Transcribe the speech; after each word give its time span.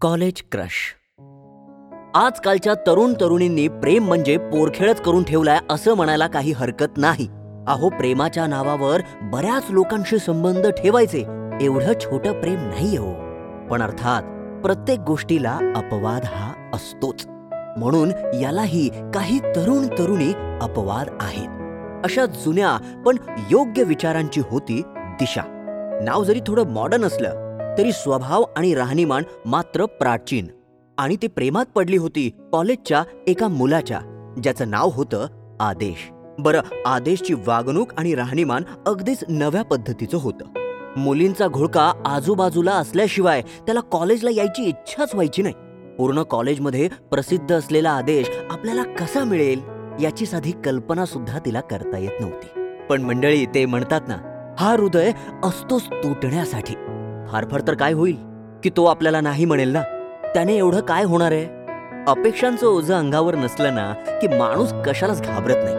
College 0.00 0.42
crush. 0.52 0.94
आजकालच्या 2.14 2.74
तरुण 2.74 3.12
तरुणींनी 3.12 3.68
प्रेम 3.68 4.04
म्हणजे 4.04 4.36
पोरखेळच 4.36 5.00
करून 5.00 5.22
ठेवलाय 5.22 5.58
असं 5.70 5.94
म्हणायला 5.94 6.26
काही 6.26 6.52
हरकत 6.52 6.96
नाही. 6.96 7.28
अहो 7.68 7.88
प्रेमाच्या 7.88 8.46
नावावर 8.46 9.00
बऱ्याच 9.22 9.64
लोकांशी 9.70 10.18
संबंध 10.18 10.66
ठेवायचे 10.66 11.24
एवढं 11.60 11.92
छोटं 12.00 12.40
प्रेम 12.40 12.58
नाही 12.58 12.96
हो. 12.96 13.12
पण 13.68 13.82
अर्थात 13.82 14.22
प्रत्येक 14.62 14.98
गोष्टीला 14.98 15.58
अपवाद 15.76 16.24
हा 16.24 16.70
असतोच. 16.74 17.26
म्हणून 17.78 18.10
यालाही 18.40 18.88
काही 19.14 19.38
तरुण 19.38 19.86
तरुणी 19.86 20.32
अपवाद 20.62 21.08
आहेत. 21.20 21.48
अशा 22.04 22.26
जुन्या 22.26 23.02
पण 23.06 23.16
योग्य 23.50 23.82
विचारांची 23.82 24.40
होती 24.50 24.82
दिशा. 24.96 25.42
नाव 26.04 26.24
जरी 26.24 26.40
थोडं 26.46 26.66
मॉडर्न 26.66 27.04
असलं 27.04 27.45
तरी 27.78 27.92
स्वभाव 27.92 28.44
आणि 28.56 28.74
राहणीमान 28.74 29.22
मात्र 29.46 29.84
प्राचीन. 29.84 30.46
आणि 30.98 31.16
ती 31.16 31.26
प्रेमात 31.26 31.66
पडली 31.74 31.96
होती 31.96 32.30
कॉलेजच्या 32.52 33.04
एका 33.26 33.48
मुलाच्या 33.48 34.00
ज्याचं 34.42 34.70
नाव 34.70 34.90
होतं 34.92 35.26
आदेश. 35.60 36.10
बरं 36.38 36.60
आदेशची 36.86 37.34
वागणूक 37.34 37.92
आणि 37.98 38.14
राहणीमान 38.14 38.62
अगदीच 38.86 39.24
नव्या 39.28 39.64
पद्धतीचं 39.64 40.18
होतं. 40.18 40.44
मुलींचा 40.96 41.48
घोळका 41.48 41.92
आजूबाजूला 42.04 42.72
असल्याशिवाय 42.72 43.42
त्याला 43.42 43.80
कॉलेजला 43.80 44.30
यायची 44.30 44.64
इच्छाच 44.64 45.10
व्हायची 45.14 45.42
नाही. 45.42 45.54
पूर्ण 45.98 46.22
कॉलेजमध्ये 46.22 46.88
प्रसिद्ध 46.88 47.54
असलेला 47.54 47.90
आदेश 47.90 48.30
आपल्याला 48.50 48.82
कसा 48.82 49.24
मिळेल 49.24 49.60
याची 50.00 50.26
साधी 50.26 50.52
कल्पना 50.64 51.06
सुद्धा 51.06 51.38
तिला 51.38 51.60
करता 51.60 51.98
येत 51.98 52.20
नव्हती. 52.20 52.76
पण 52.90 53.02
मंडळी 53.02 53.46
ते 53.46 53.66
म्हणतात 53.66 54.00
ना 54.08 54.16
हा 54.58 54.72
हृदय 54.72 55.12
असतोच 55.44 55.86
तुटण्यासाठी. 55.86 56.74
फारफार 57.32 57.60
तर 57.68 57.74
काय 57.74 57.92
होईल 57.92 58.16
की 58.62 58.70
तो 58.76 58.84
आपल्याला 58.84 59.20
नाही 59.20 59.44
म्हणेल 59.44 59.68
ना? 59.68 59.82
त्याने 60.34 60.56
एवढं 60.56 60.80
काय 60.80 61.04
होणार 61.04 61.32
आहे? 61.32 61.66
अपेक्षांचं 62.08 62.66
ओझं 62.66 62.94
अंगावर 62.94 63.34
नसलं 63.34 63.74
ना 63.74 63.92
की 63.92 64.28
माणूस 64.28 64.72
कशालाच 64.86 65.22
घाबरत 65.22 65.56
नाही. 65.56 65.74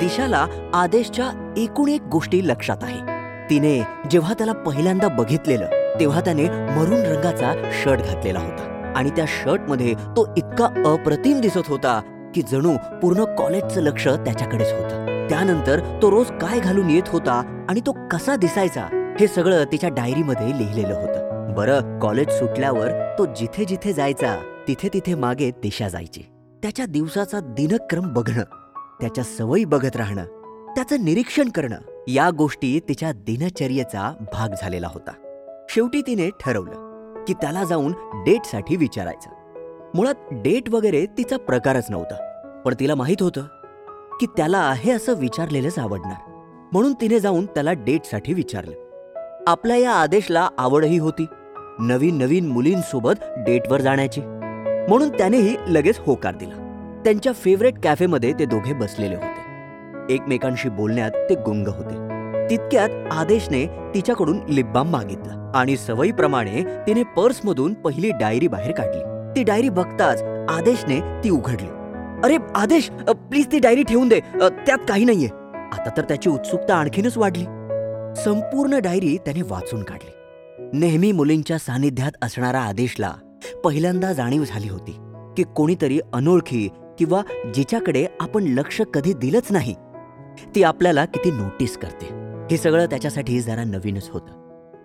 दिशाला 0.00 0.46
आदेशच्या 0.74 1.54
एकूण 1.56 1.88
एक 1.88 2.02
गोष्टी 2.02 2.48
लक्षात 2.48 2.76
आहे. 2.82 3.00
तिने 3.50 3.82
जेव्हा 4.10 4.34
त्याला 4.34 4.52
पहिल्यांदा 4.52 5.08
बघितलेलं 5.08 5.66
तेव्हा 6.00 6.20
त्याने 6.20 6.44
मरून 6.48 7.00
रंगाचा 7.00 7.70
शर्ट 7.84 8.00
घातलेला 8.00 8.38
होता. 8.38 8.92
आणि 8.96 9.10
त्या 9.10 9.24
शर्टमध्ये 9.28 9.94
तो 9.94 10.34
इतका 10.36 10.92
अप्रतिम 10.92 11.40
दिसत 11.40 11.68
होता 11.68 12.00
की 12.34 12.42
जणू 12.42 12.76
पूर्ण 13.02 13.24
कॉलेजचं 13.24 13.80
लक्ष 13.80 14.08
त्याच्याकडेच 14.08 14.72
होतं. 14.72 15.26
त्यानंतर 15.30 15.80
तो 16.02 16.10
रोज 16.10 16.26
काय 16.26 16.60
घालून 16.60 16.90
येत 16.90 17.08
होता 17.08 17.64
आणि 17.68 17.80
तो 17.80 17.96
कसा 18.10 18.36
दिसायचा 18.36 18.97
हे 19.20 19.26
सगळं 19.26 19.64
तिच्या 19.64 19.88
डायरीमध्ये 19.90 20.46
लिहिलेलं 20.58 20.94
होतं. 20.94 21.54
बरं 21.54 21.98
कॉलेज 21.98 22.28
सुटल्यावर 22.30 22.90
तो 23.18 23.24
जिथे 23.34 23.64
जिथे 23.64 23.92
जायचा 23.92 24.36
तिथे 24.68 24.88
तिथे 24.94 25.14
मागे 25.14 25.50
दिशा 25.50 25.88
जायची. 25.88 26.22
त्याच्या 26.62 26.86
दिवसाचा 26.86 27.40
दिनक्रम 27.40 28.12
बघणं 28.14 28.42
त्याच्या 29.00 29.24
सवयी 29.24 29.64
बघत 29.64 29.96
राहणं 29.96 30.24
त्याचं 30.76 31.04
निरीक्षण 31.04 31.48
करणं 31.48 31.76
या 32.08 32.30
गोष्टी 32.30 32.80
तिच्या 32.88 33.12
दिनचर्येचा 33.12 34.14
भाग 34.20 34.48
झालेला 34.62 34.88
होता. 34.94 35.12
शेवटी 35.70 36.00
तिने 36.00 36.30
ठरवलं 36.30 37.24
की 37.24 37.34
त्याला 37.34 37.64
जाऊन 37.64 37.92
डेटसाठी 38.14 38.76
विचारायचं. 38.76 39.30
मुळात 39.94 40.14
डेट 40.32 40.70
वगैरे 40.70 41.06
तिचा 41.18 41.36
प्रकारच 41.36 41.86
नव्हता 41.90 42.60
पण 42.64 42.74
तिला 42.80 42.94
माहीत 42.94 43.22
होतं 43.22 43.42
की 44.20 44.26
त्याला 44.26 44.58
आहे 44.58 44.90
असं 44.90 45.14
विचारलेलंच 45.14 45.78
आवडणार. 45.78 46.28
म्हणून 46.72 46.92
तिने 46.92 47.20
जाऊन 47.20 47.46
त्याला 47.46 47.72
डेटसाठी 47.72 48.34
विचारलं. 48.34 48.87
आपल्या 49.46 49.76
या 49.76 49.92
आदेशला 49.92 50.48
आवडही 50.58 50.98
होती. 50.98 51.26
नवीन 51.78 52.18
नवीन 52.18 52.46
मुलींसोबत 52.48 53.12
डेटवर 53.22 53.80
जाण्याची. 53.80 54.20
म्हणून 54.88 55.08
त्यानेही 55.08 55.56
लगेच 55.68 55.98
होकार 55.98 56.34
दिला. 56.34 56.64
त्यांच्या 57.04 57.32
फेवरेट 57.32 57.74
कॅफेमध्ये 57.82 58.32
ते 58.32 58.44
दोघे 58.44 58.72
बसलेले 58.72 59.14
होते. 59.14 60.14
एकमेकांशी 60.14 60.68
बोलण्यात 60.68 61.10
ते 61.10 61.34
गुंग 61.34 61.66
होते. 61.66 61.94
तितक्यात 62.50 62.90
आदेशने 63.10 63.66
तिच्याकडून 63.94 64.40
लिपबाम 64.48 64.90
मागितला 64.90 65.52
आणि 65.54 65.76
सवयीप्रमाणे 65.76 66.64
तिने 66.86 67.02
पर्समधून 67.02 67.74
पहिली 67.74 68.10
डायरी 68.10 68.48
बाहेर 68.48 68.72
काढली. 68.72 69.00
ती 69.36 69.42
डायरी 69.42 69.68
बघताच 69.68 70.22
आदेशने 70.48 71.00
ती 71.24 71.30
उघडली. 71.30 71.68
अरे 72.24 72.36
आदेश 72.54 72.90
प्लीज 73.08 73.52
ती 73.52 73.58
डायरी 73.58 73.82
ठेवून 73.82 74.08
दे. 74.08 74.20
त्यात 74.40 74.78
काही 74.88 75.04
नाहीये. 75.04 75.28
आता 75.72 75.90
तर 75.96 76.02
त्याची 76.02 76.30
उत्सुकता 76.30 76.74
आणखीनच 76.74 77.18
वाढली. 77.18 77.44
संपूर्ण 78.24 78.78
डायरी 78.78 79.16
त्याने 79.16 79.42
वाचून 79.42 79.82
काढली. 79.82 80.10
नेहमी 80.78 81.12
मुलींच्या 81.12 81.58
सानिध्यात 81.58 82.12
असणारा 82.22 82.60
आदेशला 82.60 83.12
पहिल्यांदा 83.64 84.12
जाणीव 84.12 84.44
झाली 84.44 84.68
होती 84.68 84.92
की 85.36 85.44
कोणीतरी 85.56 86.00
अनोळखी 86.12 86.68
किंवा 86.98 87.22
जिच्याकडे 87.54 88.06
आपण 88.20 88.44
लक्ष 88.44 88.80
कधी 88.94 89.12
दिलंच 89.12 89.46
नाही 89.50 89.74
ती 90.54 90.62
आपल्याला 90.62 91.04
किती 91.04 91.30
नोटीस 91.30 91.76
करते. 91.76 92.06
हे 92.50 92.56
सगळं 92.56 92.86
त्याच्यासाठी 92.86 93.40
जरा 93.40 93.64
नवीनच 93.64 94.08
होतं. 94.10 94.32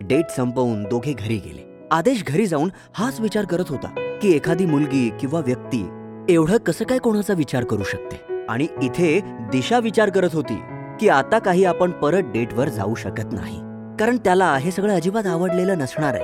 डेट 0.01 0.25
संपवून 0.35 0.83
दोघे 0.83 1.13
घरी 1.13 1.37
गेले. 1.37 1.87
आदेश 1.91 2.23
घरी 2.27 2.45
जाऊन 2.45 2.69
हाच 2.93 3.19
विचार 3.19 3.45
करत 3.45 3.65
होता 3.69 4.19
की 4.21 4.31
एखादी 4.31 4.65
मुलगी 4.65 5.09
किंवा 5.19 5.39
व्यक्ती 5.39 5.87
एवढं 6.29 6.57
कसं 6.57 6.85
काय 6.85 6.97
कोणाचा 6.97 7.33
विचार 7.33 7.63
करू 7.63 7.83
शकते? 7.83 8.45
आणि 8.49 8.67
इथे 8.81 9.19
दिशा 9.25 9.79
विचार 9.79 10.09
करत 10.09 10.29
होती. 10.33 10.61
की 11.03 11.09
आता 11.09 11.39
काही 11.39 11.65
आपण 11.65 11.91
परत 11.91 12.21
डेटवर 12.21 12.69
जाऊ 12.69 12.95
शकत 12.95 13.25
नाही. 13.31 13.59
कारण 13.99 14.17
त्याला 14.17 14.57
हे 14.57 14.71
सगळं 14.71 14.95
अजिबात 14.95 15.27
आवडलेलं 15.27 15.77
नसणार 15.77 16.13
आहे. 16.13 16.23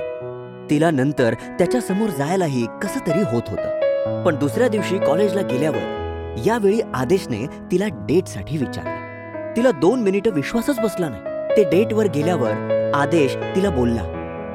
तिला 0.70 0.90
नंतर 0.90 1.34
त्याच्यासमोर 1.34 2.08
जायलाही 2.08 2.66
कसं 2.82 3.06
तरी 3.06 3.18
होत 3.18 3.42
होतं. 3.48 4.22
पण 4.22 4.36
दुसऱ्या 4.36 4.68
दिवशी 4.68 4.98
कॉलेजला 4.98 5.42
गेल्यावर 5.42 6.34
यावेळी 6.46 6.80
आदेशने 6.94 7.46
तिला 7.46 7.84
डेटसाठी 7.88 8.56
विचारलं. 8.56 9.56
तिला 9.56 9.70
दोन 9.70 10.00
मिनिटं 10.00 10.30
विश्वासच 10.30 10.80
बसला 10.80 11.08
नाही. 11.08 11.22
ते 11.56 11.64
डेटवर 11.64 12.06
गेल्यावर 12.06 12.50
आदेश 12.94 13.36
तिला 13.36 13.70
बोलला 13.70 14.02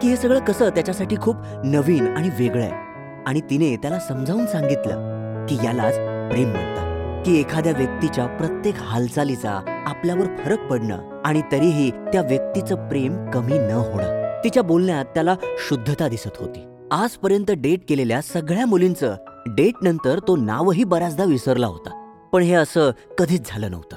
की 0.01 0.07
हे 0.07 0.15
सगळं 0.15 0.39
कसं 0.39 0.69
त्याच्यासाठी 0.69 1.15
खूप 1.21 1.35
नवीन 1.63 2.07
आणि 2.07 2.29
वेगळं 2.39 2.63
आहे. 2.63 2.71
आणि 3.27 3.41
तिने 3.41 3.75
त्याला 3.75 3.99
समजावून 3.99 4.45
सांगितलं 4.45 5.45
की 5.45 5.55
यालाच 5.55 5.95
प्रेम 6.31 6.49
म्हणतात. 6.49 6.85
की 7.25 7.39
एखाद्या 7.39 7.73
व्यक्तीच्या 7.77 8.25
प्रत्येक 8.25 8.75
हालचालीचा 8.77 9.74
आपल्यावर 9.85 10.35
फरक 10.37 10.67
पडणं 10.67 11.21
आणि 11.25 11.41
तरीही 11.51 11.91
त्या 11.91 12.21
व्यक्तीचं 12.21 12.87
प्रेम 12.87 13.31
कमी 13.31 13.57
न 13.57 13.71
होणं. 13.71 14.43
तिच्या 14.43 14.63
बोलण्यात 14.63 15.05
त्याला 15.05 15.35
शुद्धता 15.43 16.07
दिसत 16.07 16.37
होती. 16.39 16.87
आजपर्यंत 16.91 17.51
डेट 17.51 17.79
केलेल्या 17.89 18.21
सगळ्या 18.21 18.65
मुलींचं 18.65 19.15
डेट 19.47 19.73
नंतर 19.81 20.19
तो 20.19 20.35
नावही 20.35 20.83
बऱ्याचदा 20.83 21.23
विसरला 21.23 21.67
होता. 21.67 22.11
पण 22.33 22.41
हे 22.41 22.53
असं 22.53 22.91
कधीच 23.17 23.41
झालं 23.45 23.71
नव्हतं. 23.71 23.95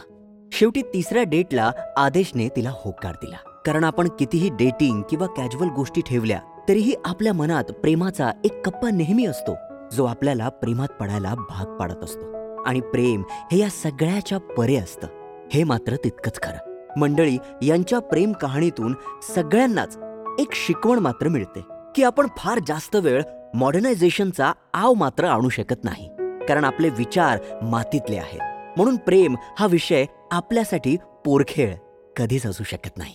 शेवटी 0.53 0.83
तिसऱ्या 0.83 1.23
डेटला 1.23 1.73
आदेशने 1.97 2.49
तिला 2.49 2.71
होकार 2.85 3.13
दिला. 3.13 3.63
कारण 3.67 3.85
आपण 3.85 4.09
कितीही 4.19 4.49
डेटिंग 4.49 5.03
किंवा 5.11 5.27
कॅज्युअल 5.27 5.69
गोष्टी 5.69 6.03
ठेवल्या 6.07 6.41
तरीही 6.69 6.95
आपल्या 7.05 7.33
मनात 7.33 7.65
प्रेमाचा 7.65 8.31
एक 8.45 8.67
कप्पा 8.67 8.91
नेहमी 8.91 9.27
असतो 9.27 9.53
जो 9.93 10.05
आपल्याला 10.05 10.49
प्रेमात 10.49 10.89
पडायला 10.89 11.35
भाग 11.35 11.77
पाडत 11.77 12.05
असतो. 12.05 12.39
आणि 12.63 12.81
प्रेम 12.81 13.23
हे 13.53 13.59
या 13.59 13.71
सगळ्याच्या 13.71 14.39
परे 14.39 14.77
असतं. 14.77 15.07
हे 15.53 15.65
मात्र 15.65 15.97
तितकंच 15.97 16.41
खरं. 16.43 16.69
मंडळी 16.97 17.39
यांच्या 17.63 17.99
प्रेम 17.99 18.33
कहाणीतून 18.33 18.95
सगळ्यांनाच 19.35 19.99
एक 20.39 20.55
शिकवण 20.55 20.99
मात्र 20.99 21.29
मिळते 21.29 21.61
की 21.95 22.03
आपण 22.03 22.27
फार 22.37 22.59
जास्त 22.67 22.97
वेळ 22.97 23.23
मॉडर्नायझेशनचा 23.55 24.53
आव 24.75 24.95
मात्र 24.95 25.25
आणू 25.25 25.49
शकत 25.49 25.85
नाही 25.85 26.09
कारण 26.49 26.65
आपले 26.65 26.89
विचार 26.89 27.39
मातीतले 27.63 28.17
आहेत. 28.17 28.41
म्हणून 28.77 28.97
प्रेम 28.97 29.37
हा 29.59 29.67
विषय 29.67 30.05
आपल्यासाठी 30.31 30.97
पोरखेळ 31.25 31.75
कधीच 32.17 32.47
असू 32.47 32.65
शकत 32.65 32.99
नाही. 32.99 33.15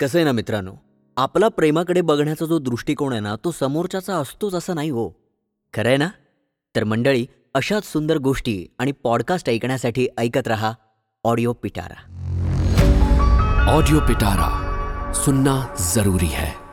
कसं 0.00 0.18
आहे 0.18 0.24
ना 0.24 0.32
मित्रांनो 0.32 0.72
आपला 1.16 1.48
प्रेमाकडे 1.48 2.00
बघण्याचा 2.00 2.44
जो 2.44 2.58
दृष्टिकोन 2.58 3.12
आहे 3.12 3.20
ना 3.20 3.34
तो 3.44 3.50
समोरच्याचा 3.50 4.16
असतोच 4.16 4.54
असं 4.54 4.74
नाही 4.74 4.90
हो. 4.90 5.08
खरं 5.74 5.88
आहे 5.88 5.96
ना? 5.96 6.08
तर 6.76 6.84
मंडळी 6.84 7.26
अशाच 7.54 7.84
सुंदर 7.84 8.18
गोष्टी 8.18 8.66
आणि 8.78 8.92
पॉडकास्ट 8.92 9.48
ऐकण्यासाठी 9.48 10.08
ऐकत 10.18 10.48
रहा 10.48 10.72
ऑडिओ 11.24 11.52
पिटारा 11.52 12.00
ऑडिओ 13.70 14.00
पिटारा 14.00 15.12
सुनना 15.12 15.74
जरूरी 15.94 16.26
है. 16.26 16.63